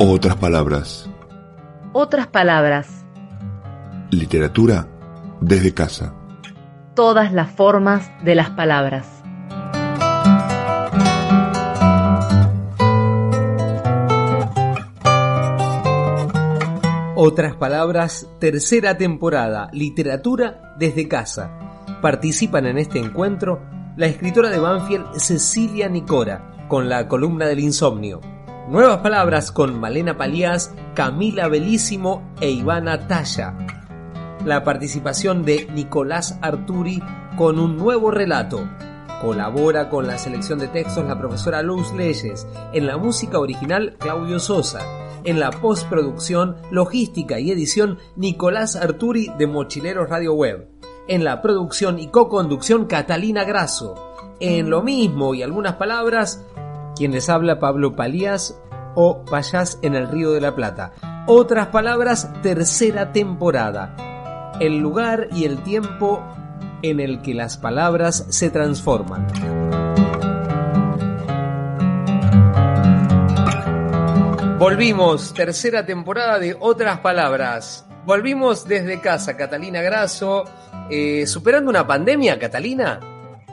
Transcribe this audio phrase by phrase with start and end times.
[0.00, 1.10] Otras palabras.
[1.92, 3.04] Otras palabras.
[4.10, 4.86] Literatura
[5.40, 6.14] desde casa.
[6.94, 9.06] Todas las formas de las palabras.
[17.16, 21.67] Otras palabras, tercera temporada, literatura desde casa.
[22.00, 23.60] Participan en este encuentro
[23.96, 28.20] la escritora de Banfield Cecilia Nicora, con la columna del insomnio.
[28.68, 33.56] Nuevas palabras con Malena Palías, Camila Belísimo e Ivana Talla.
[34.44, 37.02] La participación de Nicolás Arturi
[37.36, 38.68] con un nuevo relato.
[39.20, 42.46] Colabora con la selección de textos la profesora Luz Leyes.
[42.72, 44.82] En la música original, Claudio Sosa.
[45.24, 50.77] En la postproducción, logística y edición, Nicolás Arturi de Mochileros Radio Web.
[51.08, 53.94] En la producción y co-conducción, Catalina Grasso.
[54.40, 56.44] En lo mismo y algunas palabras,
[56.96, 58.60] quien les habla Pablo Palías
[58.94, 60.92] o Payás en el Río de la Plata.
[61.26, 63.96] Otras palabras, tercera temporada.
[64.60, 66.22] El lugar y el tiempo
[66.82, 69.26] en el que las palabras se transforman.
[74.58, 77.87] Volvimos, tercera temporada de Otras Palabras.
[78.08, 80.42] Volvimos desde casa, Catalina Grasso,
[80.90, 82.98] eh, superando una pandemia, Catalina.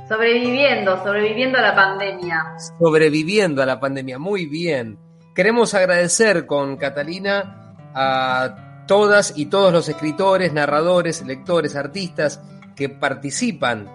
[0.07, 2.41] Sobreviviendo, sobreviviendo a la pandemia.
[2.79, 4.97] Sobreviviendo a la pandemia, muy bien.
[5.35, 12.41] Queremos agradecer con Catalina a todas y todos los escritores, narradores, lectores, artistas
[12.77, 13.91] que participan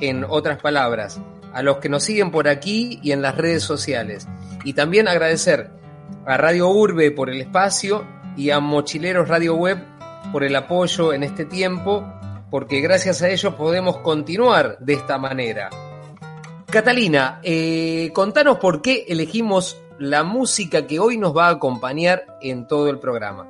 [0.00, 1.20] en otras palabras,
[1.52, 4.26] a los que nos siguen por aquí y en las redes sociales.
[4.64, 5.68] Y también agradecer
[6.24, 8.06] a Radio Urbe por el espacio
[8.38, 9.97] y a Mochileros Radio Web
[10.32, 12.04] por el apoyo en este tiempo,
[12.50, 15.70] porque gracias a ellos podemos continuar de esta manera.
[16.70, 22.66] Catalina, eh, contanos por qué elegimos la música que hoy nos va a acompañar en
[22.66, 23.46] todo el programa.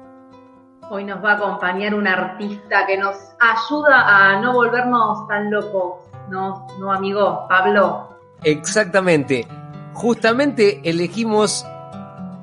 [0.90, 6.04] Hoy nos va a acompañar un artista que nos ayuda a no volvernos tan locos,
[6.30, 7.46] ¿no, no amigo?
[7.48, 8.08] Pablo.
[8.42, 9.46] Exactamente.
[9.92, 11.66] Justamente elegimos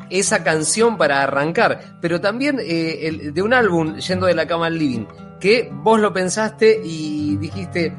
[0.10, 4.78] esa canción para arrancar, pero también eh, de un álbum, Yendo de la cama al
[4.78, 5.06] living,
[5.40, 7.94] que vos lo pensaste y dijiste,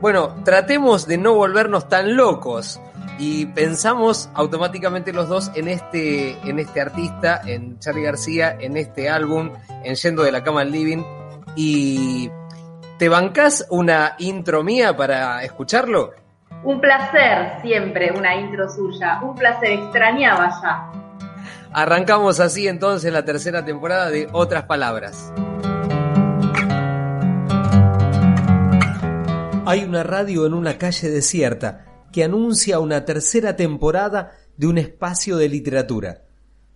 [0.00, 2.80] bueno, tratemos de no volvernos tan locos.
[3.18, 9.10] Y pensamos automáticamente los dos en este, en este artista, en Charlie García, en este
[9.10, 9.50] álbum,
[9.84, 11.02] en Yendo de la cama al living.
[11.54, 12.30] Y
[12.98, 16.14] ¿te bancás una intro mía para escucharlo?
[16.62, 19.20] Un placer, siempre una intro suya.
[19.22, 20.99] Un placer, extrañaba ya.
[21.72, 25.32] Arrancamos así entonces la tercera temporada de Otras Palabras.
[29.64, 35.36] Hay una radio en una calle desierta que anuncia una tercera temporada de un espacio
[35.36, 36.24] de literatura.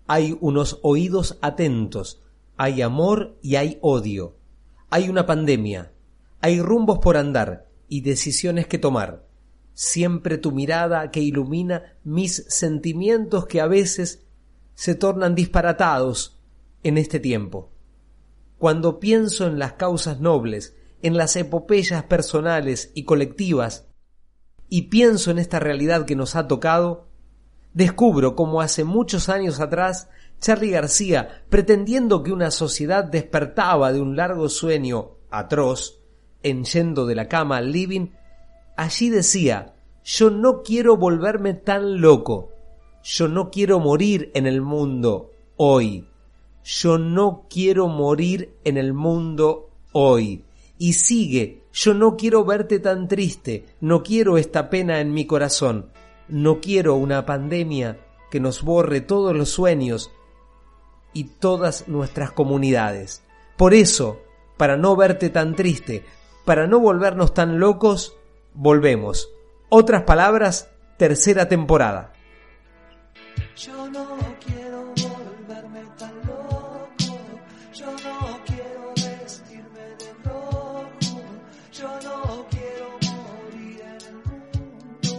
[0.07, 2.23] Hay unos oídos atentos,
[2.57, 4.37] hay amor y hay odio.
[4.91, 5.91] Hay una pandemia,
[6.41, 9.27] hay rumbos por andar y decisiones que tomar.
[9.73, 14.24] Siempre tu mirada que ilumina mis sentimientos que a veces
[14.75, 16.39] se tornan disparatados
[16.83, 17.71] en este tiempo.
[18.59, 23.89] Cuando pienso en las causas nobles, en las epopeyas personales y colectivas,
[24.69, 27.09] y pienso en esta realidad que nos ha tocado,
[27.73, 30.09] descubro como hace muchos años atrás
[30.41, 36.01] Charlie García, pretendiendo que una sociedad despertaba de un largo sueño atroz,
[36.43, 38.09] en yendo de la cama al living,
[38.77, 42.51] allí decía, yo no quiero volverme tan loco,
[43.05, 46.09] yo no quiero morir en el mundo hoy,
[46.65, 50.45] yo no quiero morir en el mundo hoy.
[50.79, 55.91] Y sigue, yo no quiero verte tan triste, no quiero esta pena en mi corazón,
[56.29, 60.11] no quiero una pandemia que nos borre todos los sueños
[61.13, 63.23] y todas nuestras comunidades.
[63.59, 64.23] Por eso,
[64.57, 66.05] para no verte tan triste,
[66.47, 68.17] para no volvernos tan locos,
[68.55, 69.29] volvemos.
[69.69, 72.14] Otras palabras, tercera temporada.
[73.57, 77.19] Yo no quiero volverme tan loco,
[77.73, 81.23] yo no quiero vestirme de rojo,
[81.73, 85.13] yo no quiero morir en el mundo.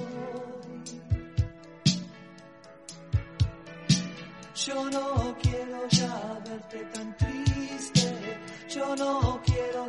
[4.53, 8.37] Yo no quiero ya verte tan triste,
[8.69, 9.87] yo no quiero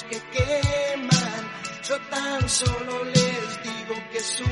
[0.00, 1.42] que queman.
[1.86, 4.44] Yo tan solo les digo que su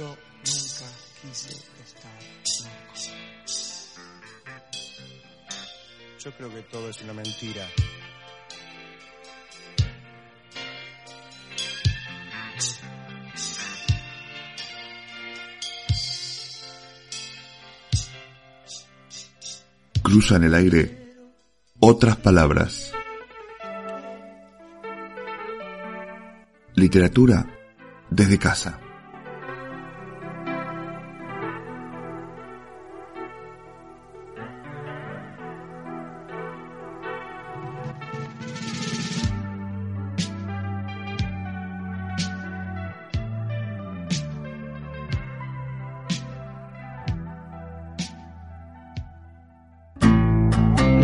[0.00, 0.86] Yo nunca
[1.20, 1.50] quise
[1.84, 2.18] estar
[2.64, 2.94] loco.
[6.18, 7.68] Yo creo que todo es una mentira.
[20.02, 21.14] Cruzan el aire
[21.78, 22.94] otras palabras.
[26.74, 27.44] Literatura
[28.08, 28.80] desde casa.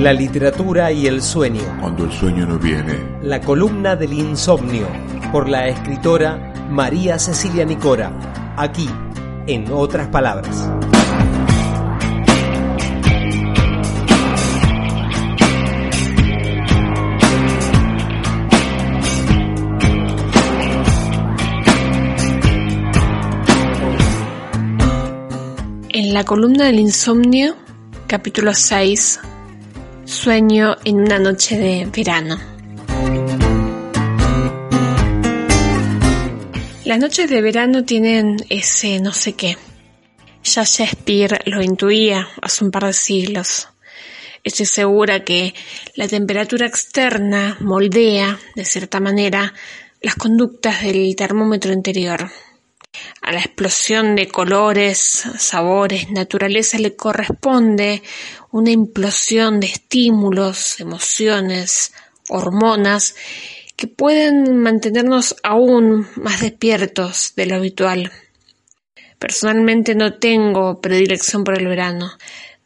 [0.06, 1.62] la literatura y el sueño.
[1.80, 3.18] Cuando el sueño no viene.
[3.22, 4.86] La columna del insomnio,
[5.32, 8.12] por la escritora María Cecilia Nicora,
[8.56, 8.88] aquí,
[9.48, 10.70] en otras palabras.
[25.88, 27.56] En la columna del insomnio,
[28.06, 29.25] capítulo 6,
[30.26, 32.36] sueño en una noche de verano.
[36.84, 39.56] Las noches de verano tienen ese no sé qué.
[40.42, 43.68] Ya Shakespeare lo intuía hace un par de siglos.
[44.42, 45.54] Estoy segura que
[45.94, 49.54] la temperatura externa moldea, de cierta manera,
[50.00, 52.28] las conductas del termómetro interior.
[53.22, 54.98] A la explosión de colores,
[55.38, 58.02] sabores, naturaleza le corresponde
[58.50, 61.92] una implosión de estímulos, emociones,
[62.28, 63.14] hormonas
[63.76, 68.10] que pueden mantenernos aún más despiertos de lo habitual.
[69.18, 72.10] Personalmente no tengo predilección por el verano,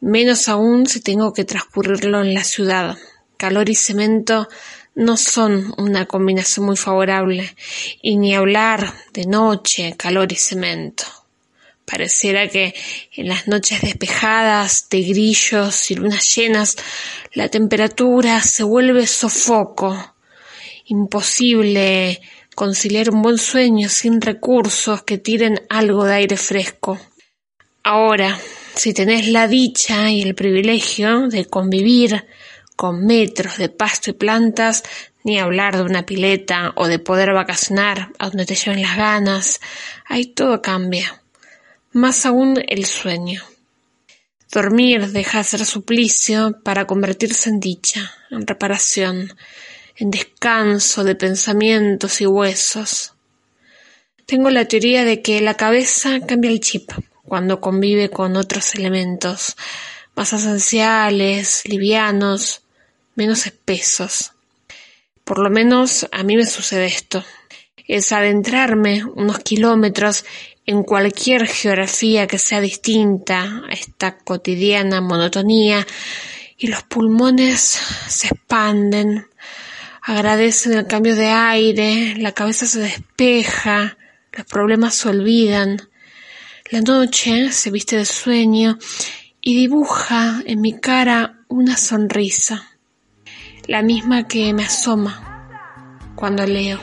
[0.01, 2.97] menos aún si tengo que transcurrirlo en la ciudad.
[3.37, 4.49] Calor y cemento
[4.95, 7.55] no son una combinación muy favorable,
[8.03, 11.05] y ni hablar de noche, calor y cemento.
[11.91, 12.73] Pareciera que
[13.17, 16.77] en las noches despejadas de grillos y lunas llenas
[17.33, 20.15] la temperatura se vuelve sofoco.
[20.85, 22.21] Imposible
[22.55, 27.01] conciliar un buen sueño sin recursos que tiren algo de aire fresco.
[27.83, 28.39] Ahora,
[28.77, 32.25] si tenés la dicha y el privilegio de convivir
[32.77, 34.85] con metros de pasto y plantas,
[35.25, 39.61] ni hablar de una pileta o de poder vacacionar a donde te lleven las ganas,
[40.07, 41.20] ahí todo cambia.
[41.93, 43.43] Más aún el sueño.
[44.53, 49.35] Dormir deja de ser suplicio para convertirse en dicha, en reparación,
[49.97, 53.15] en descanso de pensamientos y huesos.
[54.25, 56.93] Tengo la teoría de que la cabeza cambia el chip
[57.25, 59.57] cuando convive con otros elementos
[60.15, 62.63] más esenciales, livianos,
[63.17, 64.33] menos espesos.
[65.25, 67.25] Por lo menos a mí me sucede esto.
[67.89, 70.25] Es adentrarme unos kilómetros
[70.71, 75.85] en cualquier geografía que sea distinta a esta cotidiana monotonía
[76.57, 77.61] y los pulmones
[78.07, 79.27] se expanden,
[80.01, 83.99] agradecen el cambio de aire, la cabeza se despeja,
[84.31, 85.77] los problemas se olvidan.
[86.71, 88.79] La noche se viste de sueño
[89.41, 92.63] y dibuja en mi cara una sonrisa,
[93.67, 95.49] la misma que me asoma
[96.15, 96.79] cuando leo.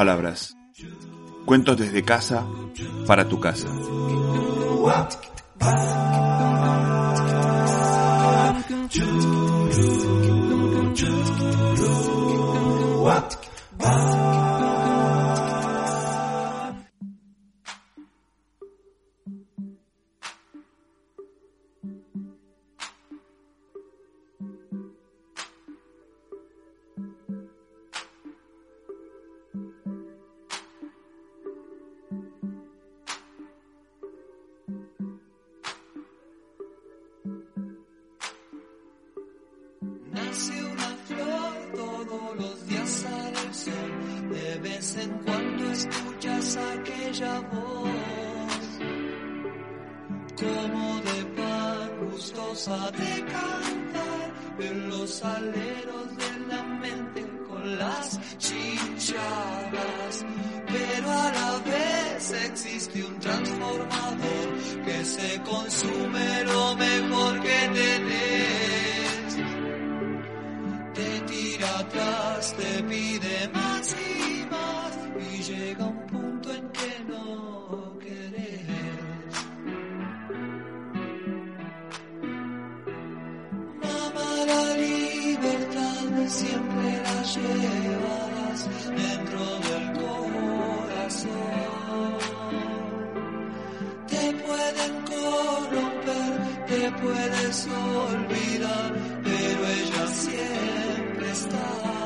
[0.00, 0.56] Palabras.
[1.44, 2.46] Cuentos desde casa
[3.06, 3.68] para tu casa.
[44.96, 48.78] En cuando escuchas aquella voz,
[50.36, 60.24] como de pan gustosa de cantar en los aleros de la mente con las chinchadas.
[60.66, 64.48] Pero a la vez existe un transformador
[64.84, 68.29] que se consume lo mejor que tenés
[86.30, 91.30] siempre la llevarás dentro del corazón.
[94.06, 96.32] Te pueden corromper,
[96.66, 98.88] te puedes olvidar,
[99.24, 101.99] pero ella siempre está.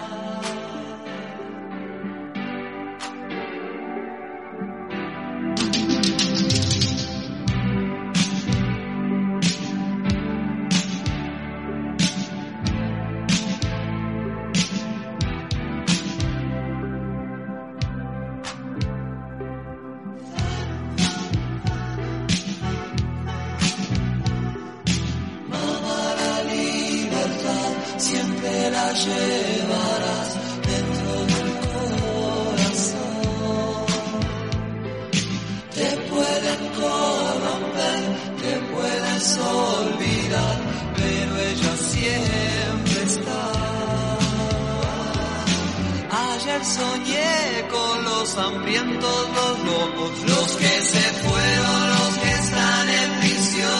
[46.55, 53.21] Ayer soñé con los hambrientos, los locos, los que se fueron, los que están en
[53.21, 53.71] prisión.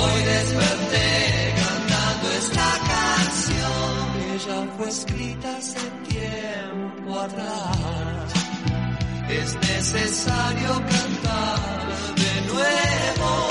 [0.00, 4.00] Hoy desperté cantando esta canción.
[4.32, 8.32] Ella fue escrita hace tiempo atrás.
[9.28, 11.58] Es necesario cantar
[12.16, 13.47] de nuevo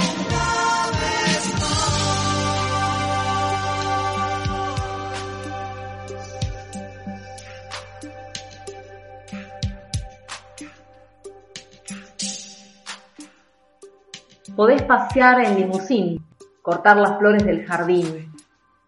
[14.58, 16.26] Podés pasear en limusín,
[16.64, 18.34] cortar las flores del jardín.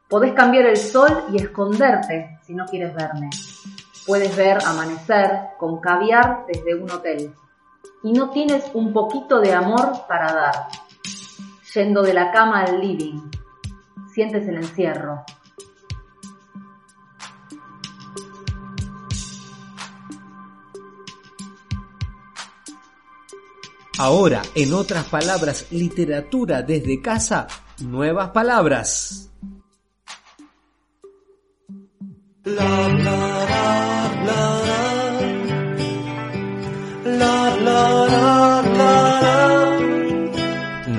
[0.07, 3.29] Podés cambiar el sol y esconderte si no quieres verme.
[4.07, 7.35] Puedes ver amanecer con caviar desde un hotel.
[8.01, 10.55] Y no tienes un poquito de amor para dar.
[11.75, 13.29] Yendo de la cama al living,
[14.11, 15.23] sientes el encierro.
[23.99, 27.47] Ahora, en otras palabras, literatura desde casa,
[27.81, 29.29] nuevas palabras.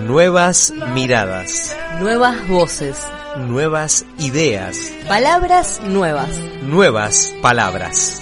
[0.06, 3.08] Nuevas miradas, Nuevas voces,
[3.48, 6.36] nuevas ideas, palabras nuevas.
[6.64, 8.20] nuevas palabras.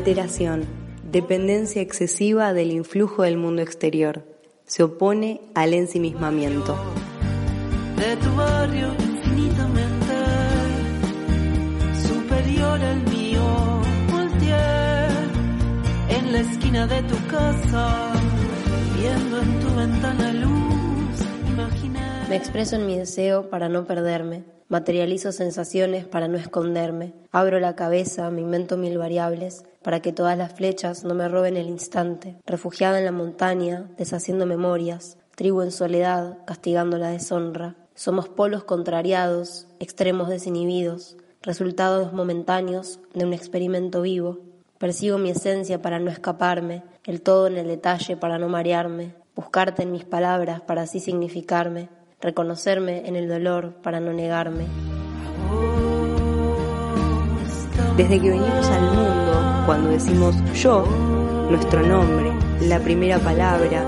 [0.00, 0.64] Alteración.
[1.12, 4.24] Dependencia excesiva del influjo del mundo exterior.
[4.64, 6.74] Se opone al ensimismamiento.
[7.98, 10.16] de tu barrio infinitamente
[12.08, 13.42] superior al mío.
[14.10, 15.08] Volteé
[16.16, 18.12] en la esquina de tu casa,
[18.96, 20.79] viendo en tu ventana luz.
[22.30, 24.44] Me expreso en mi deseo para no perderme.
[24.68, 27.12] Materializo sensaciones para no esconderme.
[27.32, 31.56] Abro la cabeza, me invento mil variables para que todas las flechas no me roben
[31.56, 32.36] el instante.
[32.46, 35.18] Refugiada en la montaña, deshaciendo memorias.
[35.34, 37.74] Tribu en soledad, castigando la deshonra.
[37.96, 44.38] Somos polos contrariados, extremos desinhibidos, resultados momentáneos de un experimento vivo.
[44.78, 49.82] Persigo mi esencia para no escaparme, el todo en el detalle para no marearme, buscarte
[49.82, 51.88] en mis palabras para así significarme,
[52.20, 54.66] reconocerme en el dolor para no negarme.
[57.96, 60.84] Desde que venimos al mundo, cuando decimos yo,
[61.50, 63.84] nuestro nombre, la primera palabra,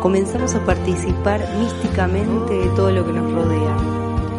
[0.00, 3.76] comenzamos a participar místicamente de todo lo que nos rodea.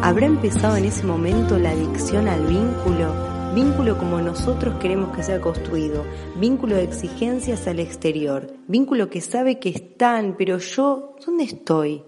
[0.02, 3.32] ¿Habrá empezado en ese momento la adicción al vínculo?
[3.54, 6.04] Vínculo como nosotros queremos que sea construido,
[6.36, 12.02] vínculo de exigencias al exterior, vínculo que sabe que están, pero yo, ¿dónde estoy?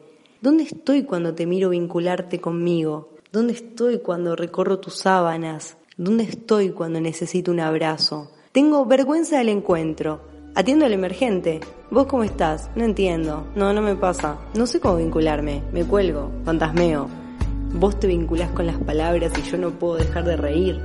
[0.45, 3.15] ¿Dónde estoy cuando te miro vincularte conmigo?
[3.33, 5.79] ¿Dónde estoy cuando recorro tus sábanas?
[5.97, 8.31] ¿Dónde estoy cuando necesito un abrazo?
[8.53, 10.21] Tengo vergüenza del encuentro.
[10.55, 11.61] Atiendo al emergente.
[11.91, 12.71] ¿Vos cómo estás?
[12.77, 13.47] No entiendo.
[13.57, 14.37] No, no me pasa.
[14.55, 15.63] No sé cómo vincularme.
[15.73, 16.31] Me cuelgo.
[16.45, 17.09] Fantasmeo.
[17.73, 20.79] Vos te vinculás con las palabras y yo no puedo dejar de reír.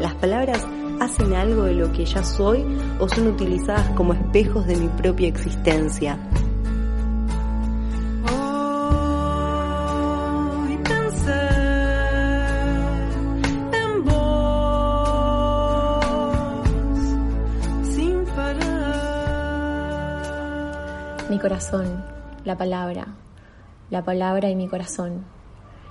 [0.00, 0.66] ¿Las palabras
[0.98, 2.64] hacen algo de lo que ya soy
[2.98, 6.18] o son utilizadas como espejos de mi propia existencia?
[21.44, 22.02] Corazón,
[22.46, 23.06] la palabra,
[23.90, 25.26] la palabra y mi corazón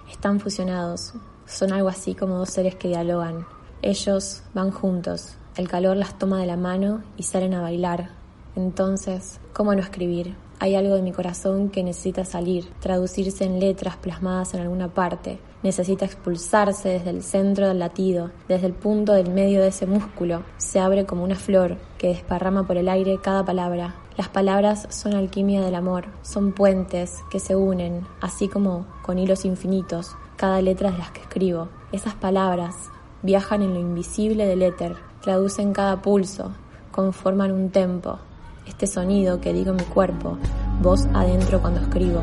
[0.10, 1.14] están fusionados.
[1.46, 3.46] Son algo así como dos seres que dialogan.
[3.84, 5.36] Ellos van juntos.
[5.56, 8.10] El calor las toma de la mano y salen a bailar.
[8.56, 10.36] Entonces, ¿cómo no escribir?
[10.58, 15.38] Hay algo de mi corazón que necesita salir, traducirse en letras plasmadas en alguna parte.
[15.64, 20.44] Necesita expulsarse desde el centro del latido, desde el punto del medio de ese músculo.
[20.58, 23.96] Se abre como una flor que desparrama por el aire cada palabra.
[24.18, 29.46] Las palabras son alquimia del amor, son puentes que se unen, así como con hilos
[29.46, 31.70] infinitos, cada letra de las que escribo.
[31.92, 32.76] Esas palabras
[33.22, 36.52] viajan en lo invisible del éter, traducen cada pulso,
[36.92, 38.20] conforman un tempo.
[38.66, 40.38] este sonido que digo en mi cuerpo,
[40.82, 42.22] voz adentro cuando escribo.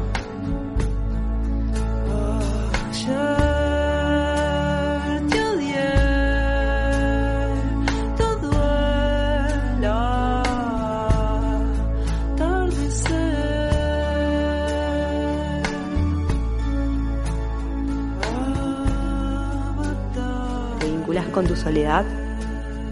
[21.31, 22.05] Con tu soledad?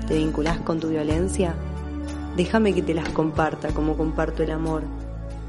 [0.06, 1.54] ¿Te vinculás con tu violencia?
[2.36, 4.84] Déjame que te las comparta como comparto el amor.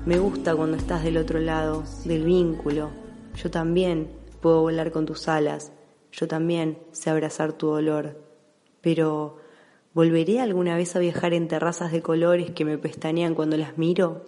[0.05, 2.89] Me gusta cuando estás del otro lado, del vínculo.
[3.35, 4.09] Yo también
[4.41, 5.71] puedo volar con tus alas.
[6.11, 8.17] Yo también sé abrazar tu dolor.
[8.81, 9.37] Pero,
[9.93, 14.25] ¿volveré alguna vez a viajar en terrazas de colores que me pestañean cuando las miro?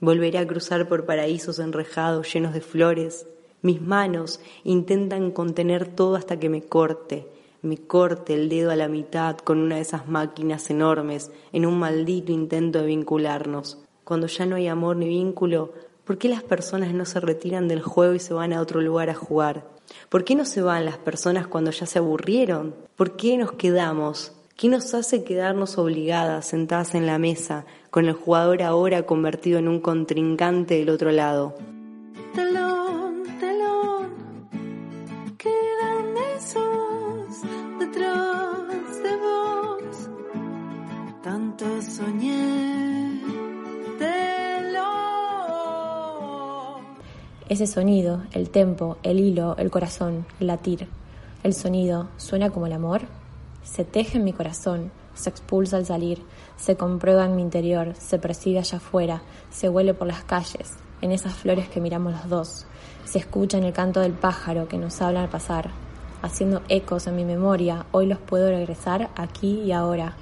[0.00, 3.26] ¿Volveré a cruzar por paraísos enrejados llenos de flores?
[3.60, 7.28] Mis manos intentan contener todo hasta que me corte,
[7.62, 11.78] me corte el dedo a la mitad con una de esas máquinas enormes en un
[11.78, 13.78] maldito intento de vincularnos.
[14.02, 15.72] Cuando ya no hay amor ni vínculo,
[16.12, 19.08] ¿por qué las personas no se retiran del juego y se van a otro lugar
[19.08, 19.64] a jugar?
[20.10, 22.74] ¿Por qué no se van las personas cuando ya se aburrieron?
[22.96, 24.32] ¿Por qué nos quedamos?
[24.54, 29.68] ¿Qué nos hace quedarnos obligadas, sentadas en la mesa, con el jugador ahora convertido en
[29.68, 31.54] un contrincante del otro lado?
[32.34, 34.12] Telón, telón,
[37.78, 40.10] detrás de vos.
[41.22, 41.80] Tanto
[47.52, 50.88] Ese sonido, el tempo, el hilo, el corazón, el latir.
[51.42, 53.02] El sonido suena como el amor.
[53.62, 56.22] Se teje en mi corazón, se expulsa al salir,
[56.56, 61.12] se comprueba en mi interior, se percibe allá afuera, se huele por las calles, en
[61.12, 62.66] esas flores que miramos los dos.
[63.04, 65.72] Se escucha en el canto del pájaro que nos habla al pasar,
[66.22, 67.84] haciendo ecos en mi memoria.
[67.92, 70.16] Hoy los puedo regresar aquí y ahora,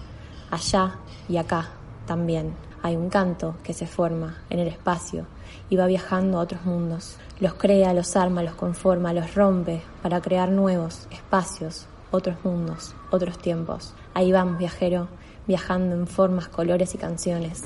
[0.50, 0.96] allá
[1.28, 1.68] y acá
[2.06, 2.69] también.
[2.82, 5.26] Hay un canto que se forma en el espacio
[5.68, 7.16] y va viajando a otros mundos.
[7.38, 13.38] Los crea, los arma, los conforma, los rompe para crear nuevos espacios, otros mundos, otros
[13.38, 13.92] tiempos.
[14.14, 15.08] Ahí vamos, viajero,
[15.46, 17.64] viajando en formas, colores y canciones.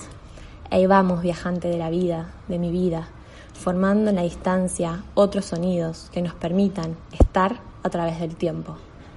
[0.71, 3.09] Ahí vamos, viajante de la vida, de mi vida,
[3.53, 8.77] formando en la distancia otros sonidos que nos permitan estar a través del tiempo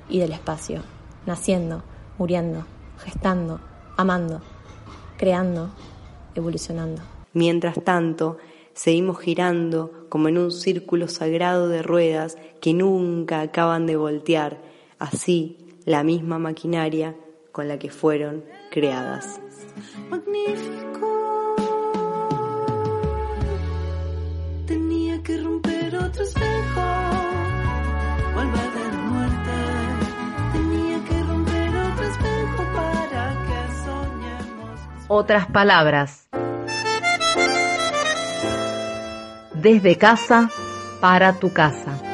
[0.10, 0.82] y del espacio,
[1.26, 1.82] naciendo,
[2.18, 2.66] muriendo,
[3.00, 3.60] gestando,
[3.98, 4.42] amando,
[5.18, 5.72] creando,
[6.36, 7.02] evolucionando.
[7.34, 8.38] Mientras tanto,
[8.74, 14.62] seguimos girando como en un círculo sagrado de ruedas que nunca acaban de voltear,
[15.00, 17.16] así la misma maquinaria
[17.52, 19.40] con la que fueron creadas.
[20.10, 21.56] magnífico.
[24.66, 26.82] Tenía que romper otro espejo,
[35.10, 36.28] Otras palabras.
[39.54, 40.50] Desde casa
[41.00, 42.07] para tu casa.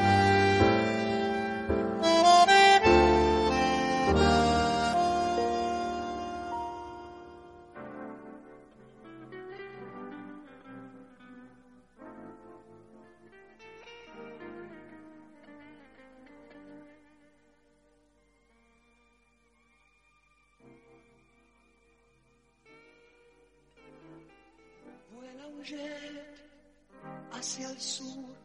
[27.32, 28.36] Hacia el sur,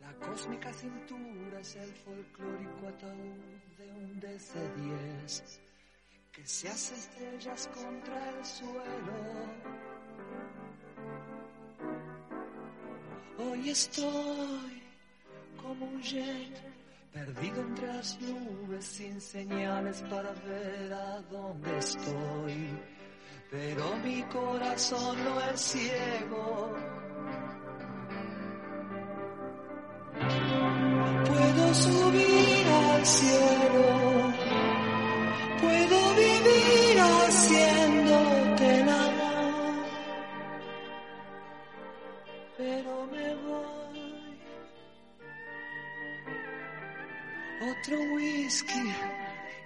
[0.00, 5.42] la cósmica cintura es el folclórico ataúd de un DC-10
[6.30, 9.18] que se hace estrellas contra el suelo.
[13.38, 14.82] Hoy estoy
[15.60, 16.62] como un jet
[17.12, 22.97] perdido entre las nubes sin señales para ver a dónde estoy.
[23.50, 26.74] Pero mi corazón no es ciego.
[31.26, 34.32] Puedo subir al cielo,
[35.60, 38.88] puedo vivir haciéndote el
[42.58, 44.40] pero me voy.
[47.70, 48.92] Otro whisky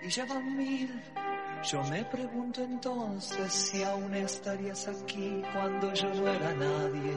[0.03, 1.22] y ya van mil.
[1.65, 7.15] Yo me pregunto entonces si aún estarías aquí cuando yo no era nadie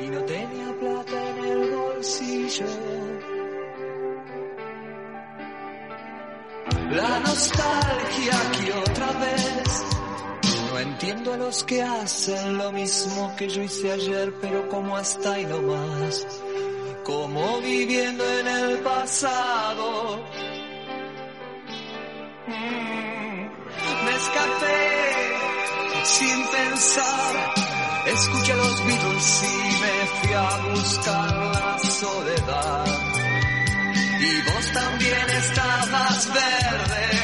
[0.00, 2.66] y no tenía plata en el bolsillo.
[6.92, 9.84] La nostalgia aquí otra vez.
[10.70, 15.34] No entiendo a los que hacen lo mismo que yo hice ayer, pero como hasta
[15.34, 16.26] ahí no más.
[17.04, 20.22] Como viviendo en el pasado.
[24.12, 27.54] Me escapé sin pensar.
[28.04, 32.84] Escuché los Beatles y me fui a buscar la soledad.
[34.20, 37.21] Y vos también estabas verde.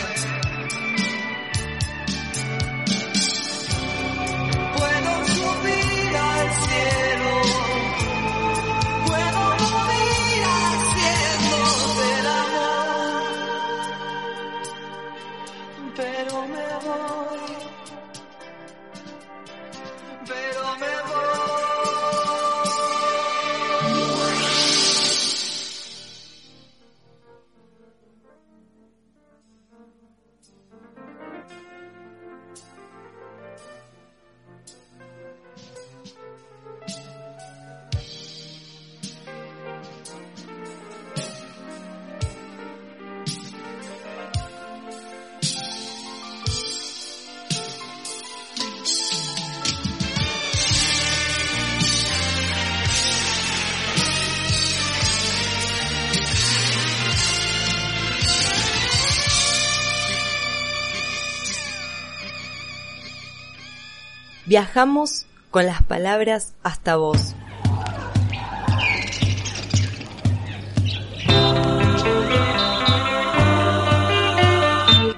[64.59, 67.37] Viajamos con las palabras hasta vos.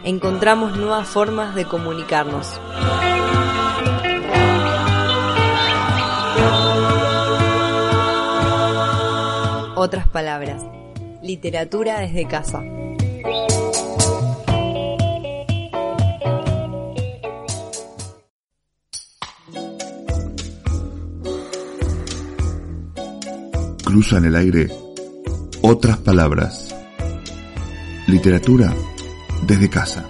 [0.05, 2.61] Encontramos nuevas formas de comunicarnos.
[9.75, 10.67] Otras palabras.
[11.23, 12.63] Literatura desde casa.
[23.91, 24.69] Cruzan el aire
[25.63, 26.73] otras palabras.
[28.07, 28.73] Literatura
[29.49, 30.09] desde casa.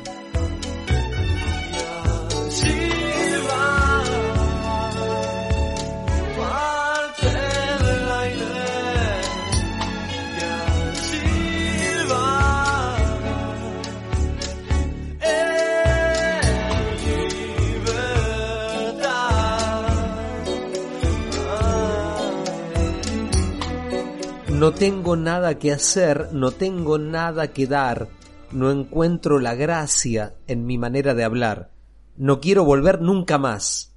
[24.60, 28.08] No tengo nada que hacer, no tengo nada que dar,
[28.52, 31.70] no encuentro la gracia en mi manera de hablar,
[32.18, 33.94] no quiero volver nunca más.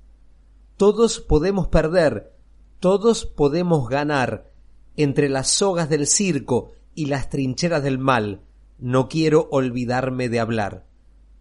[0.78, 2.32] Todos podemos perder,
[2.80, 4.54] todos podemos ganar,
[4.96, 8.40] entre las sogas del circo y las trincheras del mal,
[8.80, 10.86] no quiero olvidarme de hablar.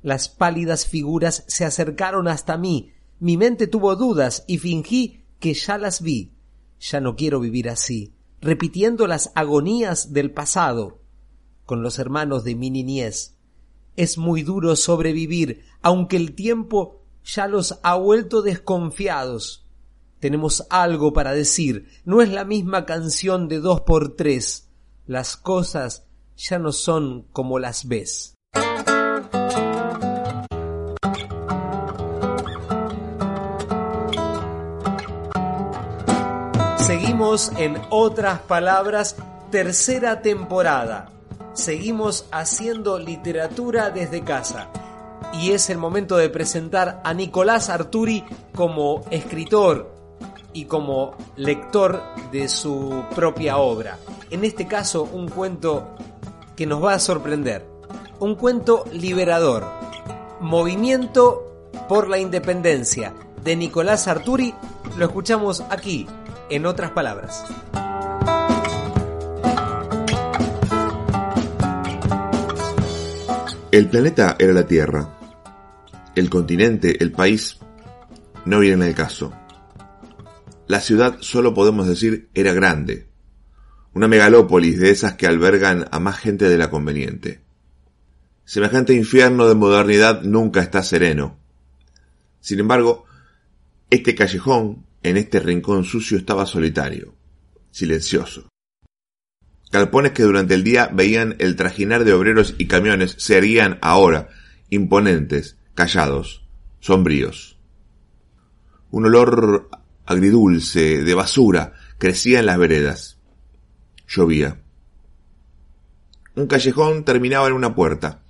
[0.03, 5.79] Las pálidas figuras se acercaron hasta mí, mi mente tuvo dudas y fingí que ya
[5.79, 6.33] las vi.
[6.81, 10.99] Ya no quiero vivir así, repitiendo las agonías del pasado
[11.65, 13.37] con los hermanos de mi niñez.
[13.97, 19.65] Es muy duro sobrevivir, aunque el tiempo ya los ha vuelto desconfiados.
[20.19, 24.69] Tenemos algo para decir, no es la misma canción de dos por tres.
[25.07, 26.05] Las cosas
[26.37, 28.35] ya no son como las ves.
[36.93, 39.17] Seguimos en otras palabras,
[39.51, 41.11] tercera temporada.
[41.55, 44.69] Seguimos haciendo literatura desde casa.
[45.33, 48.25] Y es el momento de presentar a Nicolás Arturi
[48.55, 49.91] como escritor
[50.53, 53.97] y como lector de su propia obra.
[54.29, 55.97] En este caso, un cuento
[56.55, 57.67] que nos va a sorprender.
[58.21, 59.65] Un cuento liberador.
[60.41, 64.55] Movimiento por la Independencia de Nicolás Arturi.
[64.99, 66.07] Lo escuchamos aquí,
[66.51, 67.45] en otras palabras.
[73.73, 75.19] El planeta era la Tierra.
[76.15, 77.59] El continente, el país,
[78.45, 79.33] no viene el caso.
[80.67, 83.09] La ciudad, solo podemos decir, era grande.
[83.95, 87.41] Una megalópolis de esas que albergan a más gente de la conveniente.
[88.45, 91.39] Semejante infierno de modernidad nunca está sereno.
[92.41, 93.07] Sin embargo,
[93.89, 97.15] este callejón, en este rincón sucio, estaba solitario,
[97.71, 98.49] silencioso.
[99.71, 104.29] Galpones que durante el día veían el trajinar de obreros y camiones se erguían ahora,
[104.69, 106.47] imponentes, callados,
[106.81, 107.59] sombríos.
[108.91, 109.71] Un olor
[110.05, 113.19] agridulce, de basura, crecía en las veredas.
[114.07, 114.61] Llovía.
[116.35, 118.23] Un callejón terminaba en una puerta.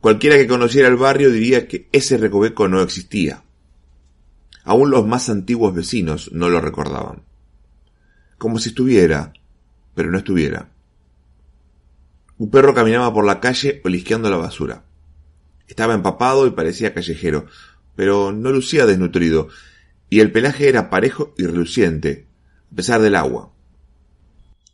[0.00, 3.42] Cualquiera que conociera el barrio diría que ese recoveco no existía.
[4.68, 7.22] Aún los más antiguos vecinos no lo recordaban.
[8.36, 9.32] Como si estuviera,
[9.94, 10.68] pero no estuviera.
[12.36, 14.84] Un perro caminaba por la calle olisqueando la basura.
[15.68, 17.46] Estaba empapado y parecía callejero,
[17.96, 19.48] pero no lucía desnutrido,
[20.10, 22.28] y el pelaje era parejo y reluciente,
[22.70, 23.54] a pesar del agua.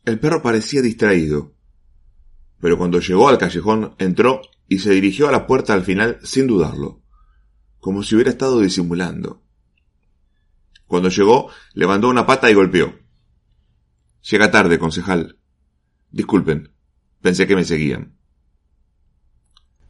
[0.05, 1.53] El perro parecía distraído,
[2.61, 6.49] pero cuando llegó al callejón entró y se dirigió a la puerta al final sin
[6.49, 7.01] dudarlo,
[7.79, 9.45] como si hubiera estado disimulando.
[10.87, 12.95] Cuando llegó, levantó una pata y golpeó.
[14.31, 15.39] Llega tarde, concejal.
[16.11, 16.73] Disculpen,
[17.21, 18.17] pensé que me seguían.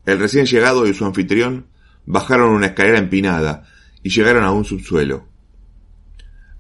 [0.07, 1.69] El recién llegado y su anfitrión
[2.05, 3.67] bajaron una escalera empinada
[4.03, 5.29] y llegaron a un subsuelo.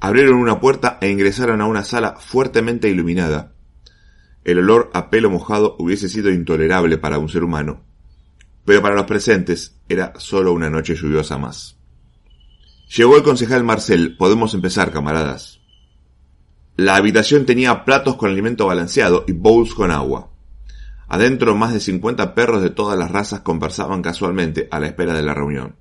[0.00, 3.54] Abrieron una puerta e ingresaron a una sala fuertemente iluminada.
[4.44, 7.84] El olor a pelo mojado hubiese sido intolerable para un ser humano,
[8.64, 11.78] pero para los presentes era solo una noche lluviosa más.
[12.88, 14.16] Llegó el concejal Marcel.
[14.16, 15.60] Podemos empezar, camaradas.
[16.76, 20.30] La habitación tenía platos con alimento balanceado y bowls con agua.
[21.08, 25.22] Adentro más de 50 perros de todas las razas conversaban casualmente a la espera de
[25.22, 25.76] la reunión.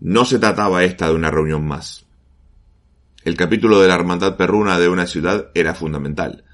[0.00, 2.04] No se trataba esta de una reunión más.
[3.24, 6.44] El capítulo de la hermandad perruna de una ciudad era fundamental,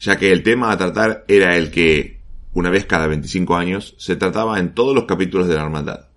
[0.00, 2.22] ya que el tema a tratar era el que,
[2.54, 6.08] una vez cada 25 años, se trataba en todos los capítulos de la hermandad.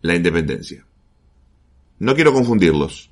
[0.00, 0.87] La independencia.
[1.98, 3.10] No quiero confundirlos.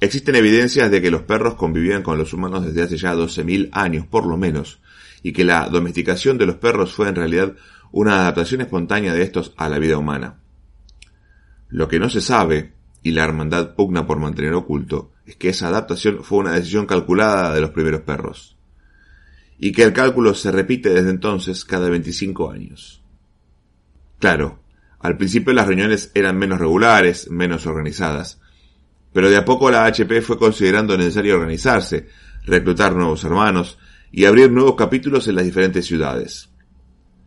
[0.00, 4.06] Existen evidencias de que los perros convivían con los humanos desde hace ya 12.000 años
[4.06, 4.80] por lo menos,
[5.22, 7.54] y que la domesticación de los perros fue en realidad
[7.92, 10.40] una adaptación espontánea de estos a la vida humana.
[11.68, 15.68] Lo que no se sabe, y la hermandad pugna por mantener oculto, es que esa
[15.68, 18.56] adaptación fue una decisión calculada de los primeros perros,
[19.58, 23.02] y que el cálculo se repite desde entonces cada 25 años.
[24.18, 24.59] Claro,
[25.00, 28.40] al principio las reuniones eran menos regulares, menos organizadas,
[29.12, 32.08] pero de a poco la HP fue considerando necesario organizarse,
[32.44, 33.78] reclutar nuevos hermanos
[34.12, 36.50] y abrir nuevos capítulos en las diferentes ciudades.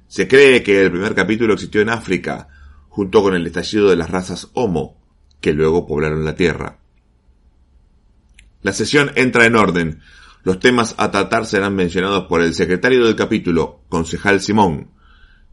[0.08, 2.48] Se cree que el primer capítulo existió en África,
[2.90, 5.02] junto con el estallido de las razas Homo,
[5.42, 6.78] que luego poblaron la Tierra.
[8.62, 10.02] La sesión entra en orden.
[10.44, 14.92] Los temas a tratar serán mencionados por el secretario del capítulo, concejal Simón,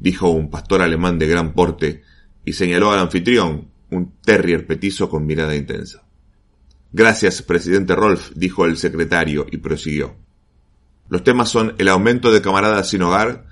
[0.01, 2.03] dijo un pastor alemán de gran porte,
[2.45, 6.03] y señaló al anfitrión, un terrier petizo con mirada intensa.
[6.93, 10.17] Gracias, presidente Rolf, dijo el secretario y prosiguió.
[11.09, 13.47] Los temas son el aumento de camaradas sin hogar,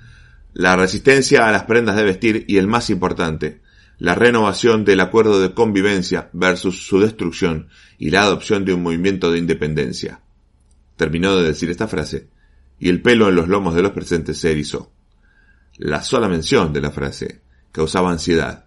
[0.53, 3.61] la resistencia a las prendas de vestir y el más importante,
[3.97, 9.31] la renovación del acuerdo de convivencia versus su destrucción y la adopción de un movimiento
[9.31, 10.21] de independencia.
[10.95, 12.27] Terminó de decir esta frase,
[12.79, 14.91] y el pelo en los lomos de los presentes se erizó.
[15.81, 17.39] La sola mención de la frase
[17.71, 18.65] causaba ansiedad,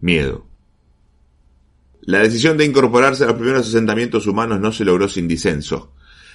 [0.00, 0.44] miedo.
[2.00, 5.92] La decisión de incorporarse a los primeros asentamientos humanos no se logró sin disenso.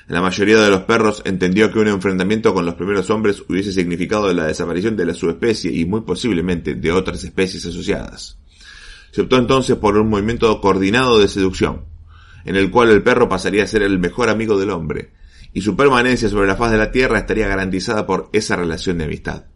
[0.07, 4.31] La mayoría de los perros entendió que un enfrentamiento con los primeros hombres hubiese significado
[4.31, 8.37] la desaparición de la subespecie y muy posiblemente de otras especies asociadas.
[9.11, 11.83] Se optó entonces por un movimiento coordinado de seducción,
[12.45, 15.11] en el cual el perro pasaría a ser el mejor amigo del hombre,
[15.51, 19.03] y su permanencia sobre la faz de la tierra estaría garantizada por esa relación de
[19.03, 19.47] amistad.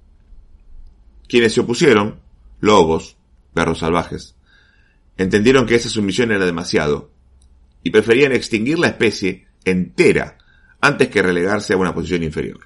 [1.31, 2.19] Quienes se opusieron,
[2.59, 3.15] lobos,
[3.53, 4.35] perros salvajes,
[5.15, 7.09] entendieron que esa sumisión era demasiado,
[7.83, 10.37] y preferían extinguir la especie entera
[10.81, 12.59] antes que relegarse a una posición inferior.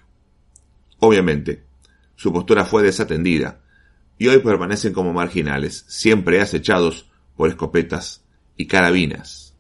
[0.98, 1.62] Obviamente,
[2.16, 3.62] su postura fue desatendida,
[4.18, 8.24] y hoy permanecen como marginales, siempre acechados por escopetas
[8.58, 9.54] y carabinas.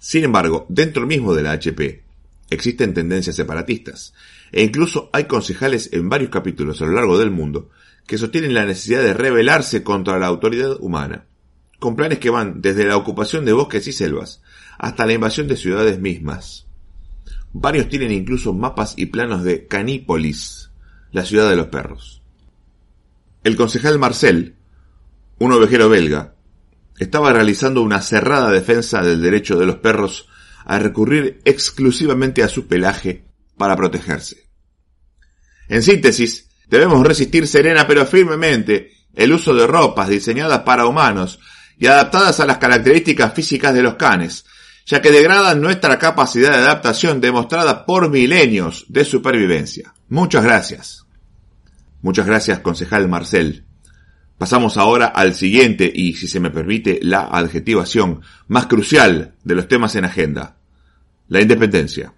[0.00, 2.02] Sin embargo, dentro mismo de la HP
[2.50, 4.14] existen tendencias separatistas,
[4.50, 7.70] e incluso hay concejales en varios capítulos a lo largo del mundo
[8.10, 11.26] que sostienen la necesidad de rebelarse contra la autoridad humana,
[11.78, 14.42] con planes que van desde la ocupación de bosques y selvas
[14.78, 16.66] hasta la invasión de ciudades mismas.
[17.52, 20.72] Varios tienen incluso mapas y planos de Canípolis,
[21.12, 22.20] la ciudad de los perros.
[23.44, 24.56] El concejal Marcel,
[25.38, 26.34] un ovejero belga,
[26.98, 30.28] estaba realizando una cerrada defensa del derecho de los perros
[30.64, 33.24] a recurrir exclusivamente a su pelaje
[33.56, 34.50] para protegerse.
[35.68, 41.40] En síntesis, debemos resistir serena pero firmemente el uso de ropas diseñadas para humanos
[41.78, 44.44] y adaptadas a las características físicas de los canes,
[44.86, 49.92] ya que degradan nuestra capacidad de adaptación demostrada por milenios de supervivencia.
[50.08, 51.06] Muchas gracias.
[52.02, 53.64] Muchas gracias, concejal Marcel.
[54.38, 59.68] Pasamos ahora al siguiente y, si se me permite, la adjetivación más crucial de los
[59.68, 60.56] temas en agenda.
[61.28, 62.14] La independencia.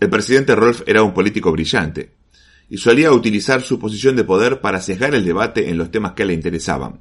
[0.00, 2.21] El presidente Rolf era un político brillante
[2.72, 6.24] y solía utilizar su posición de poder para sesgar el debate en los temas que
[6.24, 7.00] le interesaban.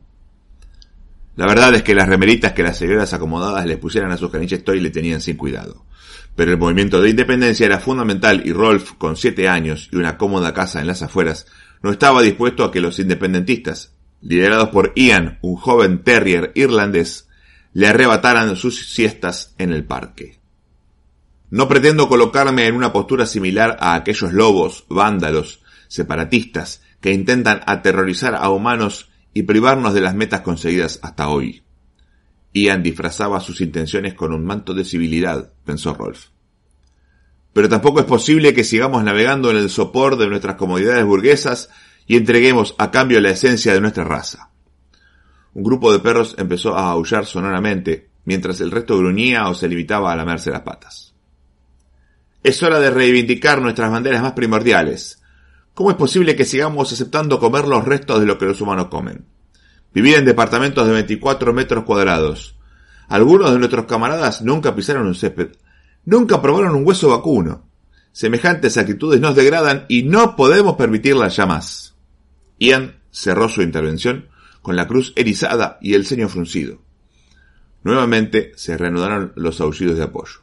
[1.38, 4.66] La verdad es que las remeritas que las señoras acomodadas les pusieran a sus caniches
[4.66, 5.86] toy le tenían sin cuidado.
[6.36, 10.54] Pero el movimiento de independencia era fundamental y Rolf, con siete años y una cómoda
[10.54, 11.48] casa en las afueras,
[11.82, 17.30] no estaba dispuesto a que los independentistas, liderados por Ian, un joven terrier irlandés,
[17.72, 20.38] le arrebataran sus siestas en el parque.
[21.50, 25.61] No pretendo colocarme en una postura similar a aquellos lobos, vándalos,
[25.92, 31.64] separatistas, que intentan aterrorizar a humanos y privarnos de las metas conseguidas hasta hoy.
[32.54, 36.28] Ian disfrazaba sus intenciones con un manto de civilidad, pensó Rolf.
[37.52, 41.70] Pero tampoco es posible que sigamos navegando en el sopor de nuestras comodidades burguesas
[42.08, 44.50] y entreguemos a cambio la esencia de nuestra raza.
[45.54, 50.14] Un grupo de perros empezó a aullar sonoramente, mientras el resto gruñía o se limitaba
[50.14, 51.14] a lamerse las patas.
[52.44, 55.21] Es hora de reivindicar nuestras banderas más primordiales.
[55.74, 59.26] ¿Cómo es posible que sigamos aceptando comer los restos de lo que los humanos comen?
[59.94, 62.56] Vivir en departamentos de 24 metros cuadrados.
[63.08, 65.52] Algunos de nuestros camaradas nunca pisaron un césped,
[66.06, 67.68] nunca probaron un hueso vacuno.
[68.12, 71.96] Semejantes actitudes nos degradan y no podemos permitirlas ya más.
[72.60, 74.28] Ian cerró su intervención
[74.62, 76.82] con la cruz erizada y el ceño fruncido.
[77.84, 80.42] Nuevamente se reanudaron los aullidos de apoyo.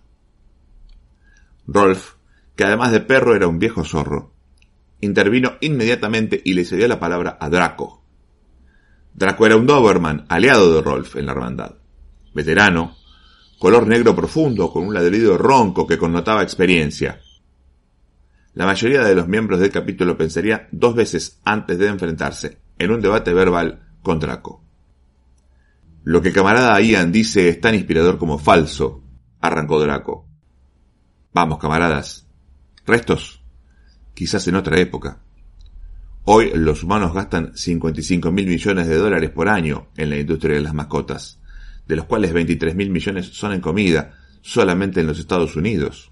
[1.67, 2.15] Rolf,
[2.57, 4.33] que además de perro era un viejo zorro,
[5.01, 8.05] intervino inmediatamente y le cedió la palabra a Draco.
[9.15, 11.75] Draco era un Doberman, aliado de Rolf en la hermandad.
[12.35, 12.97] Veterano,
[13.59, 17.21] color negro profundo con un ladrido ronco que connotaba experiencia.
[18.55, 23.01] La mayoría de los miembros del capítulo pensaría dos veces antes de enfrentarse en un
[23.01, 24.65] debate verbal con Draco.
[26.05, 29.03] Lo que camarada Ian dice es tan inspirador como falso,
[29.41, 30.27] arrancó Draco.
[31.35, 32.27] Vamos, camaradas.
[32.87, 33.38] Restos.
[34.19, 35.21] Quizás en otra época.
[36.25, 40.61] Hoy los humanos gastan 55 mil millones de dólares por año en la industria de
[40.61, 41.39] las mascotas,
[41.87, 46.11] de los cuales 23 mil millones son en comida, solamente en los Estados Unidos.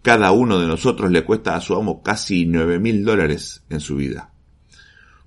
[0.00, 3.96] Cada uno de nosotros le cuesta a su amo casi 9 mil dólares en su
[3.96, 4.32] vida.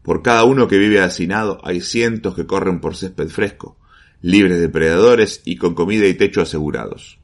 [0.02, 3.78] Por cada uno que vive hacinado hay cientos que corren por césped fresco,
[4.20, 7.20] libres de predadores y con comida y techo asegurados.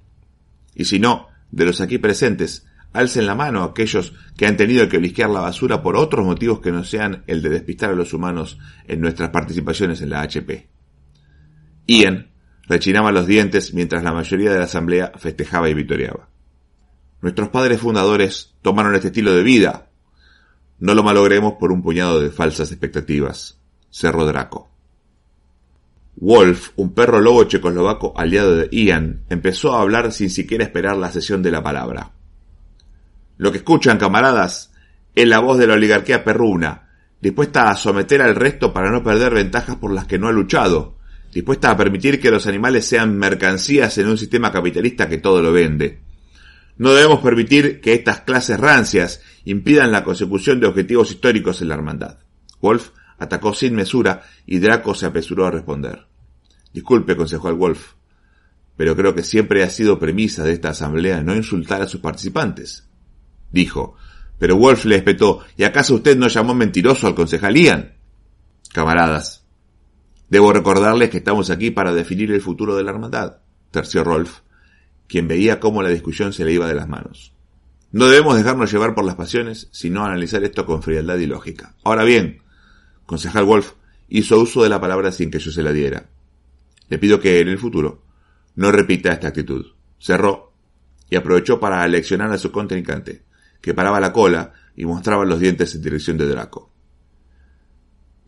[0.76, 4.98] Y si no, de los aquí presentes, alcen la mano aquellos que han tenido que
[4.98, 8.58] blisquear la basura por otros motivos que no sean el de despistar a los humanos
[8.88, 10.68] en nuestras participaciones en la HP.
[11.88, 12.32] Ian
[12.68, 16.30] rechinaba los dientes mientras la mayoría de la asamblea festejaba y vitoreaba.
[17.22, 19.90] Nuestros padres fundadores tomaron este estilo de vida,
[20.80, 23.60] no lo malogremos por un puñado de falsas expectativas.
[23.90, 24.70] Cerro Draco.
[26.16, 31.12] Wolf, un perro lobo checoslovaco aliado de Ian, empezó a hablar sin siquiera esperar la
[31.12, 32.12] sesión de la palabra.
[33.40, 34.74] Lo que escuchan, camaradas,
[35.16, 36.90] es la voz de la oligarquía perruna,
[37.22, 40.98] dispuesta a someter al resto para no perder ventajas por las que no ha luchado,
[41.34, 45.54] dispuesta a permitir que los animales sean mercancías en un sistema capitalista que todo lo
[45.54, 46.02] vende.
[46.76, 51.76] No debemos permitir que estas clases rancias impidan la consecución de objetivos históricos en la
[51.76, 52.18] hermandad.
[52.60, 56.08] Wolf atacó sin mesura y Draco se apresuró a responder.
[56.74, 57.94] Disculpe, aconsejó el Wolf,
[58.76, 62.89] pero creo que siempre ha sido premisa de esta asamblea no insultar a sus participantes.
[63.52, 63.96] Dijo,
[64.38, 67.96] pero Wolf le espetó, ¿y acaso usted no llamó mentiroso al concejal Ian?
[68.74, 69.46] Camaradas,
[70.30, 73.38] debo recordarles que estamos aquí para definir el futuro de la hermandad,
[73.72, 74.40] terció Rolf,
[75.08, 77.34] quien veía cómo la discusión se le iba de las manos.
[77.92, 81.76] No debemos dejarnos llevar por las pasiones, sino analizar esto con frialdad y lógica.
[81.84, 82.44] Ahora bien,
[83.08, 83.74] concejal Wolf
[84.08, 86.08] hizo uso de la palabra sin que yo se la diera.
[86.88, 88.04] Le pido que en el futuro
[88.56, 89.66] no repita esta actitud.
[89.98, 90.54] Cerró
[91.10, 93.24] y aprovechó para aleccionar a su contrincante,
[93.62, 96.72] que paraba la cola y mostraba los dientes en dirección de Draco.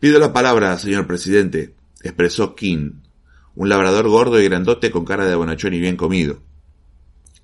[0.00, 3.02] Pido la palabra, señor presidente, expresó King,
[3.54, 6.42] un labrador gordo y grandote con cara de bonachón y bien comido.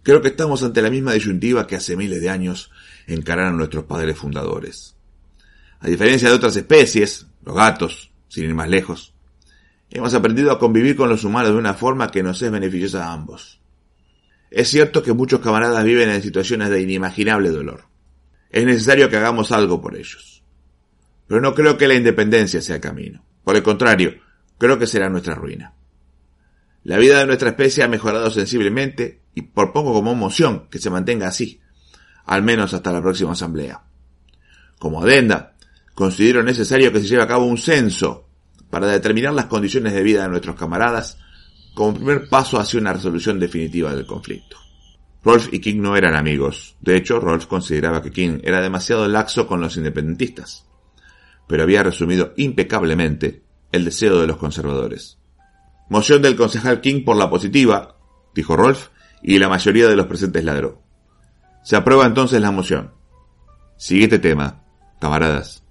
[0.03, 2.71] Creo que estamos ante la misma disyuntiva que hace miles de años
[3.07, 4.97] encararon nuestros padres fundadores.
[5.81, 9.15] A diferencia de otras especies, los gatos, sin ir más lejos,
[9.91, 13.13] hemos aprendido a convivir con los humanos de una forma que nos es beneficiosa a
[13.13, 13.58] ambos.
[14.51, 17.85] Es cierto que muchos camaradas viven en situaciones de inimaginable dolor.
[18.51, 20.43] Es necesario que hagamos algo por ellos.
[21.27, 23.23] Pero no creo que la independencia sea el camino.
[23.45, 24.15] Por el contrario,
[24.57, 25.75] creo que será nuestra ruina.
[26.85, 31.29] La vida de nuestra especie ha mejorado sensiblemente y propongo como moción que se mantenga
[31.29, 31.61] así,
[32.25, 33.83] al menos hasta la próxima asamblea.
[34.79, 35.57] Como adenda,
[35.95, 38.29] considero necesario que se lleve a cabo un censo
[38.71, 41.19] para determinar las condiciones de vida de nuestros camaradas
[41.79, 44.57] como primer paso hacia una resolución definitiva del conflicto.
[45.23, 46.75] Rolf y King no eran amigos.
[46.81, 50.67] De hecho, Rolf consideraba que King era demasiado laxo con los independentistas,
[51.47, 55.19] pero había resumido impecablemente el deseo de los conservadores.
[55.89, 57.97] Moción del concejal King por la positiva,
[58.35, 58.89] dijo Rolf,
[59.23, 60.83] y la mayoría de los presentes ladró.
[61.63, 62.91] Se aprueba entonces la moción.
[63.77, 64.65] Siguiente tema,
[65.01, 65.63] camaradas.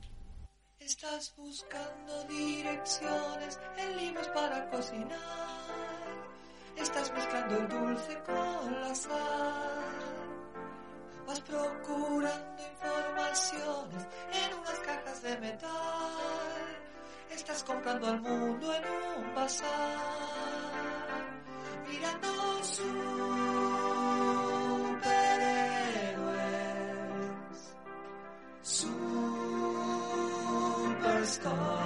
[31.28, 31.77] sky.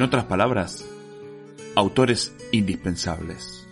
[0.00, 0.82] En otras palabras,
[1.74, 3.68] autores indispensables.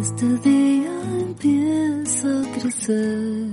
[0.00, 3.48] Este día empieza a crecer.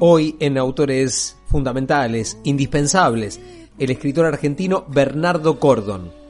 [0.00, 3.38] Hoy en Autores Fundamentales, Indispensables,
[3.78, 6.25] el escritor argentino Bernardo Cordon.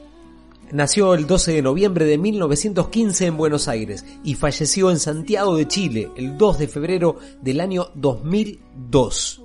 [0.73, 5.69] Nació el 12 de noviembre de 1915 en Buenos Aires y falleció en Santiago de
[5.69, 9.43] Chile el 2 de febrero del año 2002.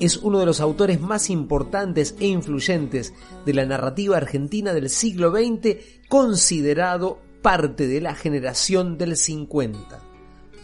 [0.00, 3.12] Es uno de los autores más importantes e influyentes
[3.44, 5.76] de la narrativa argentina del siglo XX,
[6.08, 10.00] considerado parte de la generación del 50.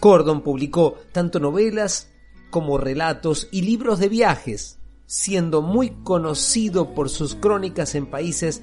[0.01, 2.11] Cordon publicó tanto novelas
[2.49, 8.63] como relatos y libros de viajes, siendo muy conocido por sus crónicas en países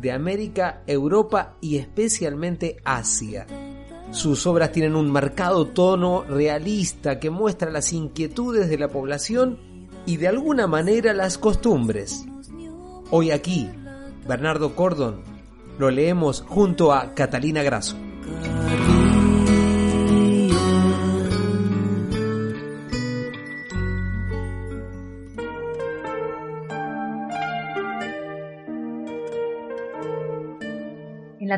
[0.00, 3.46] de América, Europa y especialmente Asia.
[4.10, 9.58] Sus obras tienen un marcado tono realista que muestra las inquietudes de la población
[10.06, 12.24] y de alguna manera las costumbres.
[13.10, 13.68] Hoy aquí,
[14.28, 15.22] Bernardo Cordon,
[15.78, 17.96] lo leemos junto a Catalina Grasso.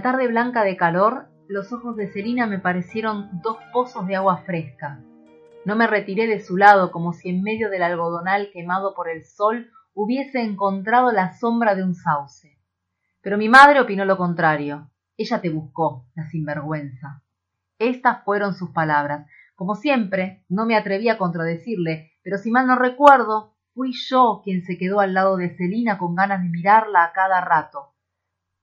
[0.07, 5.01] Tarde blanca de calor, los ojos de Celina me parecieron dos pozos de agua fresca.
[5.65, 9.25] No me retiré de su lado como si en medio del algodonal quemado por el
[9.25, 12.57] sol hubiese encontrado la sombra de un sauce.
[13.21, 14.93] Pero mi madre opinó lo contrario.
[15.17, 17.25] Ella te buscó, la sinvergüenza.
[17.81, 19.27] Estas fueron sus palabras.
[19.57, 24.63] Como siempre, no me atreví a contradecirle, pero si mal no recuerdo, fui yo quien
[24.63, 27.96] se quedó al lado de Celina con ganas de mirarla a cada rato.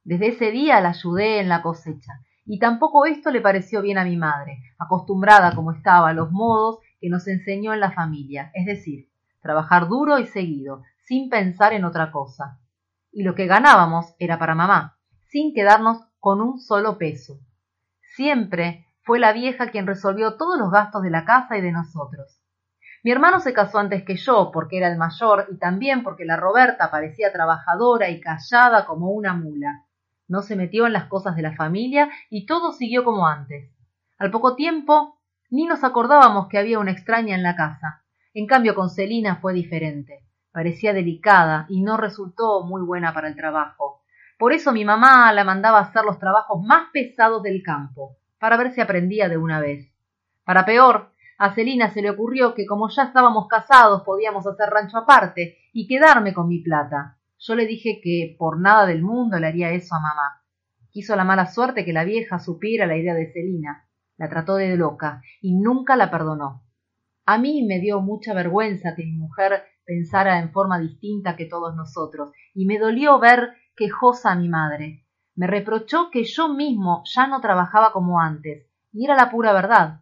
[0.04, 2.14] Desde ese día la ayudé en la cosecha,
[2.46, 6.80] y tampoco esto le pareció bien a mi madre, acostumbrada como estaba a los modos
[7.00, 9.10] que nos enseñó en la familia, es decir,
[9.42, 12.60] trabajar duro y seguido, sin pensar en otra cosa.
[13.12, 14.98] Y lo que ganábamos era para mamá,
[15.30, 17.40] sin quedarnos con un solo peso.
[18.16, 22.40] Siempre fue la vieja quien resolvió todos los gastos de la casa y de nosotros.
[23.04, 26.38] Mi hermano se casó antes que yo porque era el mayor y también porque la
[26.38, 29.83] Roberta parecía trabajadora y callada como una mula.
[30.28, 33.72] No se metió en las cosas de la familia y todo siguió como antes.
[34.18, 35.20] Al poco tiempo,
[35.50, 38.04] ni nos acordábamos que había una extraña en la casa.
[38.34, 40.24] En cambio, con Celina fue diferente.
[40.52, 44.04] Parecía delicada y no resultó muy buena para el trabajo.
[44.38, 48.72] Por eso mi mamá la mandaba hacer los trabajos más pesados del campo, para ver
[48.72, 49.92] si aprendía de una vez.
[50.44, 54.98] Para peor, a Celina se le ocurrió que como ya estábamos casados podíamos hacer rancho
[54.98, 57.18] aparte y quedarme con mi plata.
[57.46, 60.42] Yo le dije que por nada del mundo le haría eso a mamá.
[60.92, 63.90] Quiso la mala suerte que la vieja supiera la idea de Celina.
[64.16, 66.64] La trató de loca y nunca la perdonó.
[67.26, 71.76] A mí me dio mucha vergüenza que mi mujer pensara en forma distinta que todos
[71.76, 75.06] nosotros, y me dolió ver quejosa a mi madre.
[75.36, 80.00] Me reprochó que yo mismo ya no trabajaba como antes, y era la pura verdad.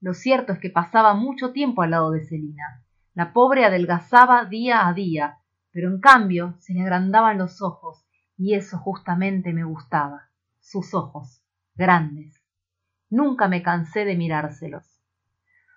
[0.00, 2.84] Lo cierto es que pasaba mucho tiempo al lado de Celina.
[3.14, 5.39] La pobre adelgazaba día a día,
[5.72, 8.04] pero en cambio se le agrandaban los ojos,
[8.36, 10.28] y eso justamente me gustaba.
[10.60, 11.42] Sus ojos,
[11.74, 12.42] grandes.
[13.08, 15.00] Nunca me cansé de mirárselos.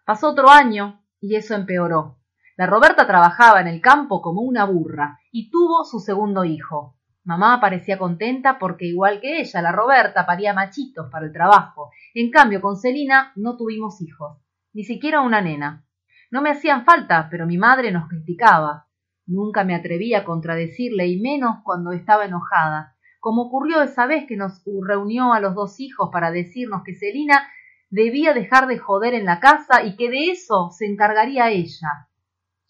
[0.06, 2.20] Pasó otro año, y eso empeoró.
[2.56, 6.98] La Roberta trabajaba en el campo como una burra, y tuvo su segundo hijo.
[7.24, 11.92] Mamá parecía contenta porque igual que ella, la Roberta paría machitos para el trabajo.
[12.14, 14.38] En cambio, con Celina no tuvimos hijos,
[14.74, 15.86] ni siquiera una nena.
[16.32, 18.88] No me hacían falta, pero mi madre nos criticaba.
[19.26, 24.36] Nunca me atreví a contradecirle, y menos cuando estaba enojada, como ocurrió esa vez que
[24.36, 27.48] nos reunió a los dos hijos para decirnos que Celina
[27.90, 32.10] debía dejar de joder en la casa y que de eso se encargaría ella.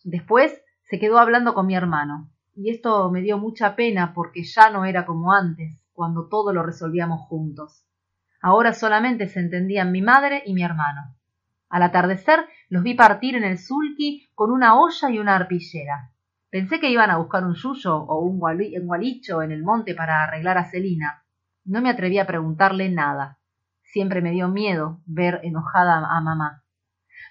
[0.03, 4.69] Después se quedó hablando con mi hermano y esto me dio mucha pena porque ya
[4.69, 7.85] no era como antes, cuando todo lo resolvíamos juntos.
[8.41, 11.15] Ahora solamente se entendían mi madre y mi hermano.
[11.69, 16.12] Al atardecer los vi partir en el sulky con una olla y una arpillera.
[16.53, 20.59] Pensé que iban a buscar un yuyo o un, gualicho en el monte para arreglar
[20.59, 21.25] a Celina.
[21.65, 23.39] No me atreví a preguntarle nada.
[23.81, 26.63] Siempre me dio miedo ver enojada a mamá.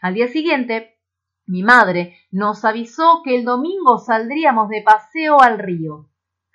[0.00, 0.98] Al día siguiente
[1.46, 6.10] mi madre nos avisó que el domingo saldríamos de paseo al río.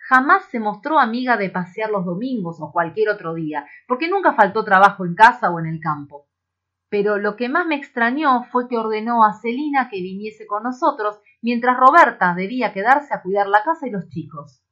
[0.10, 4.66] Jamás se mostró amiga de pasear los domingos o cualquier otro día, porque nunca faltó
[4.66, 6.27] trabajo en casa o en el campo.
[6.90, 11.20] Pero lo que más me extrañó fue que ordenó a Celina que viniese con nosotros,
[11.42, 14.64] mientras Roberta debía quedarse a cuidar la casa y los chicos.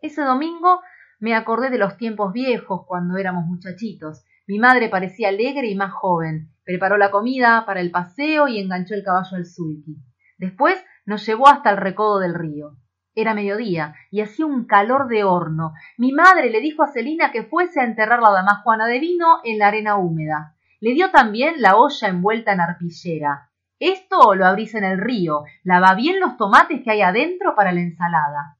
[0.00, 0.80] Ese domingo
[1.20, 4.24] me acordé de los tiempos viejos cuando éramos muchachitos.
[4.46, 8.94] Mi madre parecía alegre y más joven, Preparó la comida para el paseo y enganchó
[8.94, 9.96] el caballo al sulky.
[10.38, 12.76] Después nos llevó hasta el recodo del río.
[13.14, 15.72] Era mediodía y hacía un calor de horno.
[15.98, 19.40] Mi madre le dijo a Celina que fuese a enterrar la dama Juana de vino
[19.44, 20.54] en la arena húmeda.
[20.82, 23.52] Le dio también la olla envuelta en arpillera.
[23.78, 25.44] Esto lo abrís en el río.
[25.62, 28.58] Lava bien los tomates que hay adentro para la ensalada.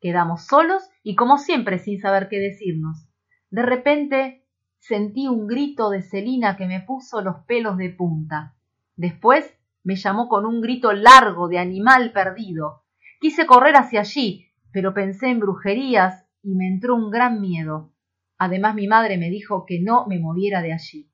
[0.00, 3.06] Quedamos solos y como siempre sin saber qué decirnos.
[3.50, 4.46] De repente
[4.78, 8.54] sentí un grito de Celina que me puso los pelos de punta.
[8.96, 9.54] Después
[9.84, 12.84] me llamó con un grito largo de animal perdido.
[13.20, 17.92] Quise correr hacia allí, pero pensé en brujerías y me entró un gran miedo.
[18.38, 21.09] Además mi madre me dijo que no me moviera de allí.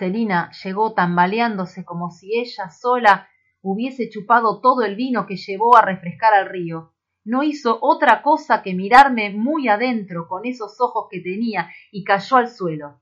[0.00, 3.28] Celina llegó tambaleándose como si ella sola
[3.62, 6.92] hubiese chupado todo el vino que llevó a refrescar al río
[7.24, 12.36] no hizo otra cosa que mirarme muy adentro con esos ojos que tenía y cayó
[12.36, 13.00] al suelo.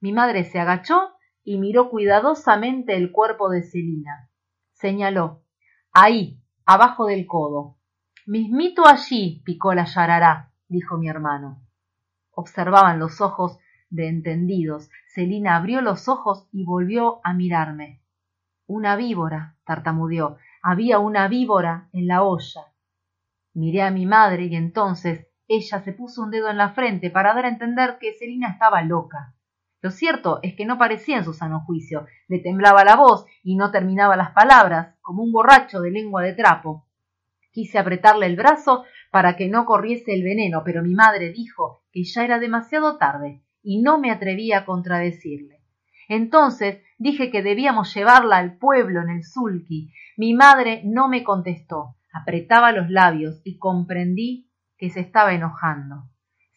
[0.00, 1.12] Mi madre se agachó
[1.42, 4.30] y miró cuidadosamente el cuerpo de Celina.
[4.72, 5.42] Señaló.
[5.92, 7.78] Ahí, abajo del codo.
[8.26, 11.62] Mismito allí, picó la yarará, dijo mi hermano.
[12.32, 13.58] Observaban los ojos
[13.90, 14.90] de entendidos.
[15.06, 18.00] Celina abrió los ojos y volvió a mirarme.
[18.66, 20.38] Una víbora, tartamudeó.
[20.62, 22.72] Había una víbora en la olla.
[23.54, 27.32] Miré a mi madre y entonces ella se puso un dedo en la frente para
[27.32, 29.34] dar a entender que Celina estaba loca.
[29.80, 33.54] Lo cierto es que no parecía en su sano juicio, le temblaba la voz y
[33.54, 36.88] no terminaba las palabras, como un borracho de lengua de trapo.
[37.52, 42.02] Quise apretarle el brazo para que no corriese el veneno, pero mi madre dijo que
[42.02, 45.60] ya era demasiado tarde y no me atrevía a contradecirle.
[46.08, 49.92] Entonces dije que debíamos llevarla al pueblo en el sulky.
[50.16, 56.04] Mi madre no me contestó, apretaba los labios y comprendí que se estaba enojando.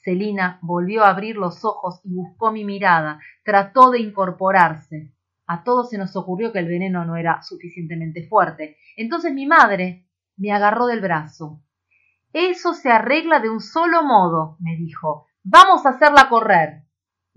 [0.03, 5.11] Celina volvió a abrir los ojos y buscó mi mirada, trató de incorporarse.
[5.47, 8.77] A todos se nos ocurrió que el veneno no era suficientemente fuerte.
[8.95, 10.05] Entonces mi madre
[10.37, 11.59] me agarró del brazo.
[12.33, 15.25] Eso se arregla de un solo modo, me dijo.
[15.43, 16.83] Vamos a hacerla correr.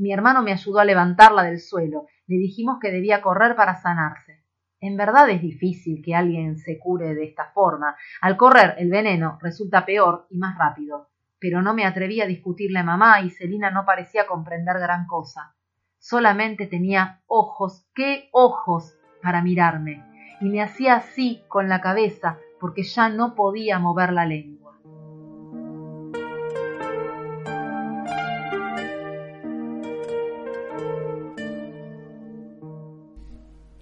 [0.03, 2.07] Mi hermano me ayudó a levantarla del suelo.
[2.27, 4.43] Le dijimos que debía correr para sanarse.
[4.81, 7.95] En verdad es difícil que alguien se cure de esta forma.
[8.21, 11.11] Al correr el veneno resulta peor y más rápido.
[11.39, 15.55] pero no me atreví a discutirle a mamá y Celina no parecía comprender gran cosa.
[15.99, 20.05] Solamente tenía ojos, qué ojos, para mirarme,
[20.41, 24.62] y me hacía así con la cabeza porque ya no podía mover la lengua.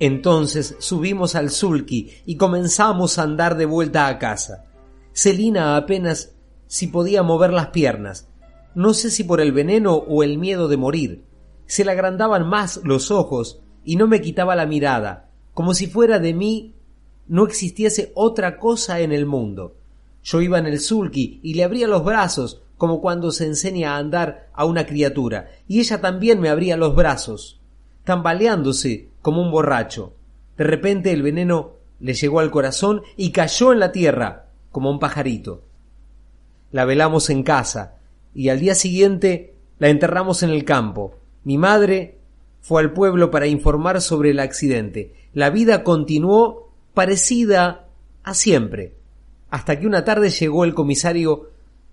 [0.00, 4.64] Entonces subimos al sulky y comenzamos a andar de vuelta a casa.
[5.12, 6.32] Celina apenas
[6.66, 8.26] si podía mover las piernas.
[8.74, 11.24] No sé si por el veneno o el miedo de morir.
[11.66, 16.18] Se le agrandaban más los ojos y no me quitaba la mirada, como si fuera
[16.18, 16.74] de mí
[17.28, 19.76] no existiese otra cosa en el mundo.
[20.22, 23.98] Yo iba en el sulky y le abría los brazos, como cuando se enseña a
[23.98, 27.60] andar a una criatura, y ella también me abría los brazos,
[28.04, 30.14] tambaleándose como un borracho.
[30.56, 34.98] De repente el veneno le llegó al corazón y cayó en la tierra, como un
[34.98, 35.62] pajarito.
[36.72, 37.96] La velamos en casa,
[38.34, 41.16] y al día siguiente la enterramos en el campo.
[41.44, 42.18] Mi madre
[42.60, 45.14] fue al pueblo para informar sobre el accidente.
[45.32, 47.88] La vida continuó parecida
[48.22, 48.94] a siempre,
[49.50, 51.50] hasta que una tarde llegó el comisario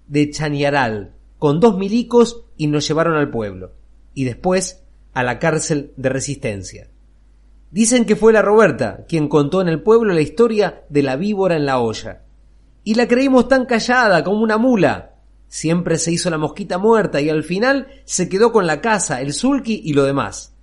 [0.07, 3.71] de Chañaral con dos milicos y nos llevaron al pueblo,
[4.13, 6.87] y después a la cárcel de resistencia.
[7.71, 11.55] Dicen que fue la Roberta quien contó en el pueblo la historia de la víbora
[11.55, 12.21] en la olla.
[12.83, 15.15] Y la creímos tan callada como una mula.
[15.49, 19.33] Siempre se hizo la mosquita muerta y al final se quedó con la casa, el
[19.33, 20.53] sulky y lo demás.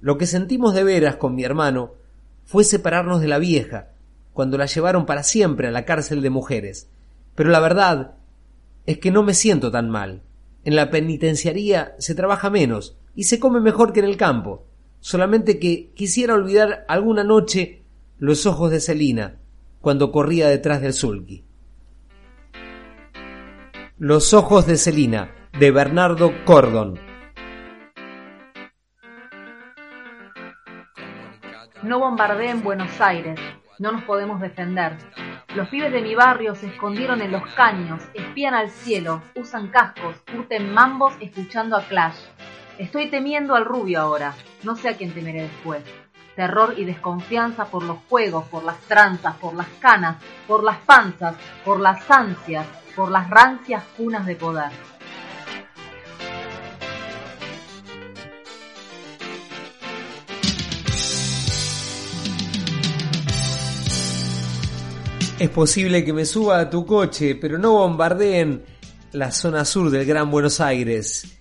[0.00, 1.94] Lo que sentimos de veras con mi hermano
[2.44, 3.88] fue separarnos de la vieja,
[4.32, 6.88] cuando la llevaron para siempre a la cárcel de mujeres.
[7.34, 8.12] Pero la verdad
[8.86, 10.22] es que no me siento tan mal.
[10.64, 14.67] En la penitenciaría se trabaja menos y se come mejor que en el campo.
[15.00, 17.82] Solamente que quisiera olvidar alguna noche
[18.18, 19.36] los ojos de Celina
[19.80, 21.44] cuando corría detrás del sulky.
[23.98, 26.98] Los ojos de Celina, de Bernardo Cordon.
[31.82, 33.38] No bombardeen Buenos Aires,
[33.78, 34.96] no nos podemos defender.
[35.54, 40.16] Los pibes de mi barrio se escondieron en los caños, espían al cielo, usan cascos,
[40.30, 42.18] curten mambos escuchando a Clash.
[42.78, 45.82] Estoy temiendo al rubio ahora, no sé a quién temeré después.
[46.36, 51.34] Terror y desconfianza por los juegos, por las tranzas, por las canas, por las panzas,
[51.64, 52.64] por las ansias,
[52.94, 54.70] por las rancias cunas de poder.
[65.40, 68.62] Es posible que me suba a tu coche, pero no bombardeen
[69.12, 71.37] la zona sur del Gran Buenos Aires.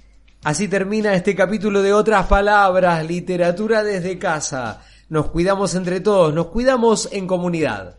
[0.48, 4.82] Así termina este capítulo de otras palabras, literatura desde casa.
[5.10, 7.98] Nos cuidamos entre todos, nos cuidamos en comunidad.